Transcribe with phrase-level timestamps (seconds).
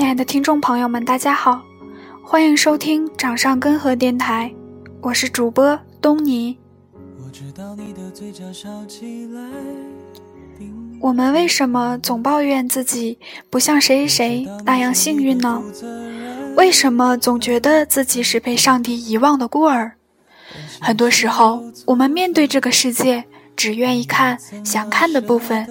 [0.00, 1.62] 亲爱的听众朋友们，大家好，
[2.24, 4.50] 欢迎收听掌上根河电台，
[5.02, 6.58] 我是主播东尼。
[11.02, 13.18] 我们为什么总抱怨自己
[13.50, 15.62] 不像谁谁那样幸运呢？
[16.56, 19.92] 为什么总觉得自己是被上帝遗忘的孤儿？
[20.80, 23.22] 很多时候，我们面对这个世界，
[23.54, 25.68] 只愿意看想看的部分，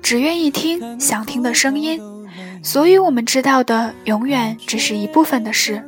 [0.00, 2.00] 只愿意听想听的声音。
[2.64, 5.86] 所以，我们知道的永远只是一部分的事，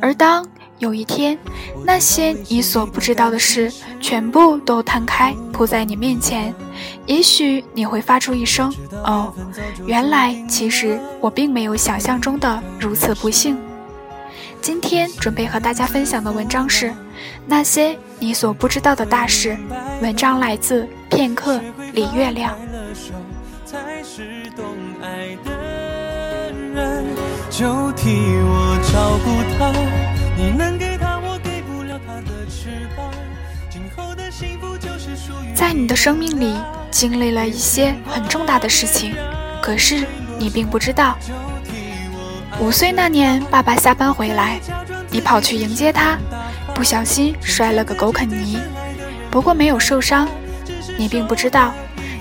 [0.00, 0.46] 而当
[0.78, 1.36] 有一天，
[1.84, 3.70] 那些你所不知道的事
[4.00, 6.54] 全部都摊开铺在你面前，
[7.04, 8.72] 也许你会发出一声
[9.04, 9.34] “哦，
[9.86, 13.58] 原来其实我并没有想象中的如此不幸”。
[14.62, 16.90] 今天准备和大家分享的文章是
[17.44, 19.58] 《那些你所不知道的大事》，
[20.02, 21.60] 文章来自片刻
[21.92, 22.56] 李月亮。
[27.58, 29.72] 就替我照顾他，
[30.36, 33.10] 你能给他我给不了他的翅膀。
[33.68, 36.54] 今后的幸福就是属于在你的生命里
[36.88, 39.12] 经历了一些很重大的事情，
[39.60, 40.06] 可是
[40.38, 41.18] 你并不知道。
[42.60, 44.60] 五岁那年，爸爸下班回来，
[45.10, 46.16] 你跑去迎接他，
[46.72, 48.56] 不小心摔了个狗啃泥，
[49.32, 50.28] 不过没有受伤。
[50.96, 51.74] 你并不知道，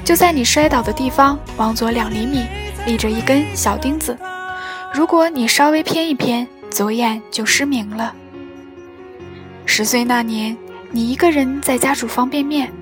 [0.03, 2.47] 就在你摔倒的地方，往左两厘米
[2.87, 4.17] 立着一根小钉子。
[4.97, 8.15] 如果你稍微偏一偏，左眼就失明了。
[9.63, 10.57] 十岁那年，
[10.89, 12.73] 你一个人在家煮方便面，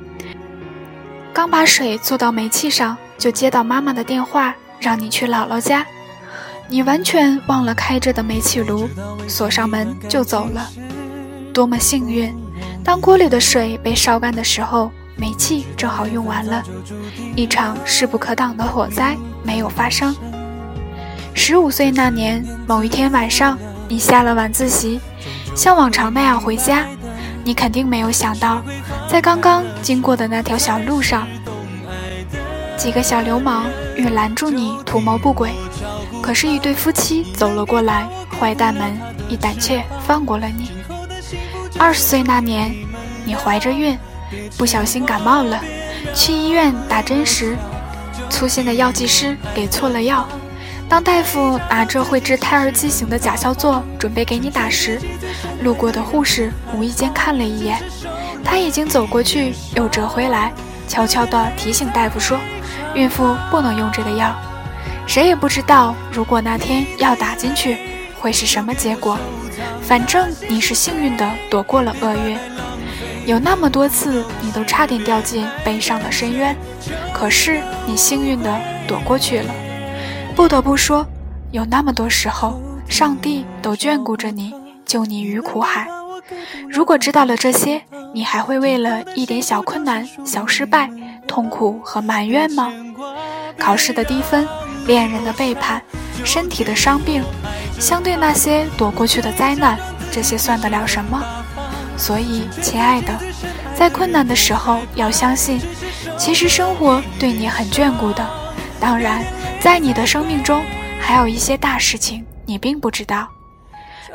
[1.34, 5.86] 刚把水做到煤气上，就接到妈妈的电话，让你去姥姥家。
[6.70, 8.88] 你完全忘了开着的煤气炉，
[9.28, 10.70] 锁上门就走了。
[11.54, 12.34] 多么幸运！
[12.82, 16.64] 当锅里的水被烧干的时候，煤气正好用完了，
[17.36, 20.16] 一场势不可挡的火灾没有发生。
[21.38, 23.60] 十五岁那年某一天晚上，
[23.90, 25.00] 你下了晚自习，
[25.54, 26.86] 像往常那样回家。
[27.44, 28.64] 你肯定没有想到，
[29.08, 31.28] 在刚刚经过的那条小路上，
[32.78, 33.66] 几个小流氓
[33.96, 35.52] 欲拦住你，图谋不轨。
[36.24, 38.08] 可是，一对夫妻走了过来，
[38.40, 38.98] 坏蛋们
[39.30, 40.72] 一胆怯放过了你。
[41.78, 42.74] 二十岁那年，
[43.26, 43.96] 你怀着孕，
[44.58, 45.62] 不小心感冒了，
[46.16, 47.56] 去医院打针时，
[48.30, 50.28] 粗心的药剂师给错了药。
[50.88, 55.02] 当大夫拿着会治胎儿畸形的甲硝唑准备给你打时，
[55.62, 57.82] 路过的护士无意间看了一眼，
[58.44, 60.54] 他已经走过去又折回来，
[60.88, 62.40] 悄悄地提醒大夫说
[62.94, 64.34] ：“孕妇不能用这个药。”
[65.08, 67.78] 谁也不知道如果那天药打进去
[68.20, 69.18] 会是什么结果。
[69.82, 72.38] 反正你是幸运的躲过了厄运。
[73.26, 76.56] 有那么多次你都差点掉进悲伤的深渊，
[77.14, 79.54] 可是你幸运的躲过去了。
[80.36, 81.08] 不得不说，
[81.52, 84.54] 有那么多时候，上帝都眷顾着你，
[84.86, 85.88] 救你于苦海。
[86.70, 87.82] 如果知道了这些，
[88.14, 90.90] 你还会为了一点小困难、小失败
[91.26, 92.70] 痛苦和埋怨吗？
[93.58, 94.46] 考试的低分、
[94.86, 95.82] 恋人的背叛、
[96.26, 97.24] 身体的伤病，
[97.80, 99.80] 相对那些躲过去的灾难，
[100.12, 101.24] 这些算得了什么？
[101.96, 103.14] 所以，亲爱的，
[103.74, 105.62] 在困难的时候要相信，
[106.18, 108.30] 其实生活对你很眷顾的。
[108.82, 109.24] 当然。
[109.66, 110.64] 在你的生命中，
[111.02, 113.28] 还有一些大事情你并不知道。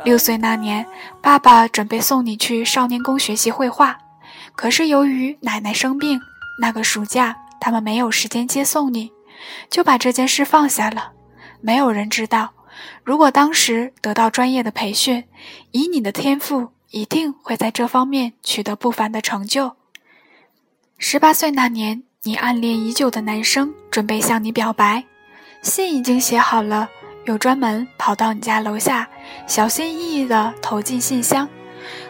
[0.05, 0.87] 六岁那年，
[1.21, 3.97] 爸爸准备送你去少年宫学习绘画，
[4.55, 6.21] 可是由于奶奶生病，
[6.61, 9.11] 那个暑假他们没有时间接送你，
[9.69, 11.11] 就把这件事放下了。
[11.59, 12.53] 没有人知道，
[13.03, 15.25] 如果当时得到专业的培训，
[15.71, 19.73] 以你的天赋，一定会在这方面取得不凡的成就。
[20.97, 25.03] 十八岁那年，你暗恋已久的男生准备向你表白。
[25.61, 26.89] 信已经写好了，
[27.25, 29.07] 又专门跑到你家楼下，
[29.47, 31.47] 小心翼翼地投进信箱。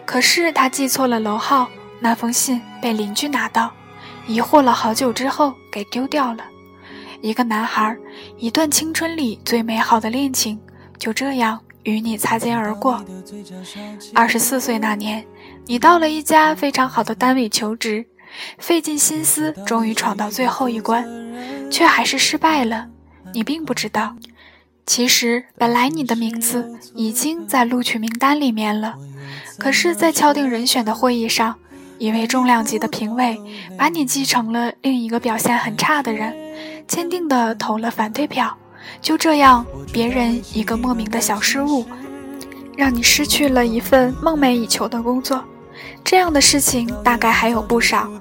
[0.05, 1.67] 可是他记错了楼号，
[1.99, 3.71] 那封信被邻居拿到，
[4.25, 6.45] 疑惑了好久之后给丢掉了。
[7.21, 7.95] 一个男孩，
[8.37, 10.59] 一段青春里最美好的恋情，
[10.97, 13.03] 就这样与你擦肩而过。
[14.15, 15.25] 二十四岁那年，
[15.65, 18.05] 你到了一家非常好的单位求职，
[18.57, 21.05] 费尽心思，终于闯到最后一关，
[21.69, 22.87] 却还是失败了。
[23.33, 24.15] 你并不知道，
[24.85, 28.95] 其实本来你的名字已经在录取名单里面了，
[29.57, 31.55] 可是，在敲定人选的会议上，
[31.97, 33.39] 一位重量级的评委
[33.77, 36.33] 把你记成了另一个表现很差的人，
[36.87, 38.57] 坚定地投了反对票。
[39.01, 41.85] 就这样，别人一个莫名的小失误，
[42.75, 45.43] 让你失去了一份梦寐以求的工作。
[46.03, 48.11] 这样的事情大概还有不少，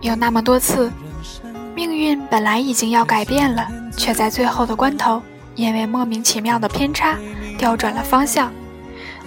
[0.00, 0.90] 有那么多次。
[1.74, 3.66] 命运本来已经要改变了，
[3.96, 5.20] 却在最后的关头
[5.56, 7.16] 因为莫名其妙的偏差
[7.58, 8.52] 调转了方向。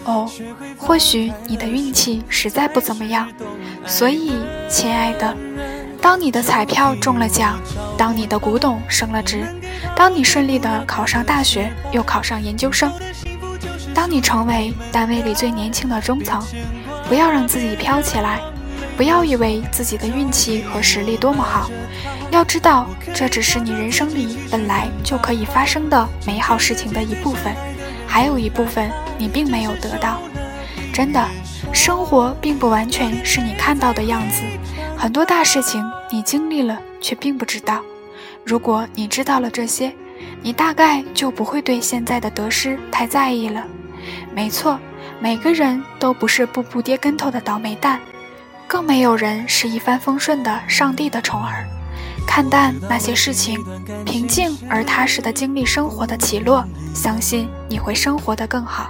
[0.05, 0.29] 哦，
[0.77, 3.27] 或许你的运气实在不怎么样，
[3.85, 4.31] 所以，
[4.69, 5.35] 亲爱的，
[6.01, 7.59] 当你的彩票中了奖，
[7.97, 9.45] 当你的古董升了值，
[9.93, 12.89] 当你顺利的考上大学，又考上研究生，
[13.93, 16.41] 当你成为单位里最年轻的中层，
[17.09, 18.39] 不要让自己飘起来，
[18.95, 21.69] 不要以为自己的运气和实力多么好，
[22.31, 27.53] 要知道这只是你人生里本来就可以发生的美好事情的一部分，
[28.07, 28.91] 还有一部分。
[29.19, 30.21] 你并没有得到，
[30.93, 31.27] 真的，
[31.73, 34.43] 生活并不完全是你看到的样子，
[34.95, 37.81] 很多大事情你经历了却并不知道。
[38.45, 39.91] 如果你知道了这些，
[40.43, 43.65] 你大概就不会对现在的得失太在意了。
[44.35, 44.79] 没错，
[45.19, 47.99] 每个人都不是步步跌跟头的倒霉蛋，
[48.67, 51.65] 更没有人是一帆风顺的上帝的宠儿。
[52.27, 53.57] 看淡那些事情，
[54.05, 58.89] 平静而踏实的经历生活的起落，相信你会生活得更好。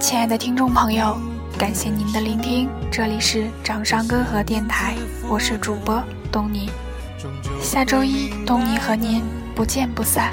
[0.00, 1.18] 亲爱的听众朋友，
[1.58, 4.94] 感谢您的聆听，这里是掌上歌和电台，
[5.28, 6.02] 我是主播
[6.32, 6.70] 东尼。
[7.60, 9.22] 下周一，东尼和您
[9.54, 10.32] 不见不散。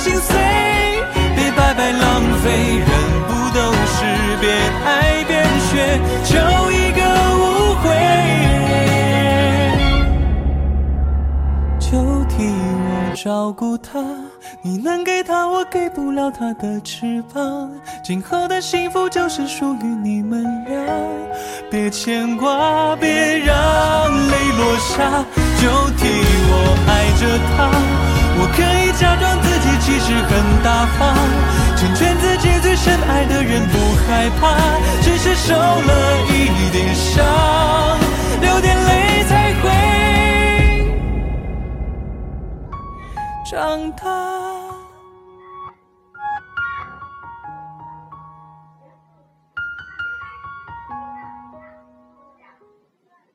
[0.00, 0.34] 心碎，
[1.36, 2.88] 别白白浪费，人
[3.28, 3.98] 不都是
[4.40, 4.50] 边
[4.86, 6.32] 爱边学，就
[6.72, 7.00] 一个
[7.36, 7.38] 误
[7.82, 7.84] 会。
[11.78, 11.90] 就
[12.30, 14.00] 替我照顾他，
[14.62, 17.70] 你能给他，我给不了他的翅膀。
[18.02, 20.82] 今后的幸福就是属于你们俩，
[21.70, 23.54] 别牵挂，别让
[24.28, 25.22] 泪落下，
[25.60, 25.68] 就
[25.98, 26.08] 替
[26.48, 26.52] 我
[26.88, 27.70] 爱着他。
[28.42, 31.16] 我可以假装自己其实很大方，
[31.76, 34.54] 成全自己最深爱的人，不害怕，
[35.02, 37.24] 只是受了一点伤，
[38.40, 39.68] 流点泪才会
[43.50, 44.29] 长大。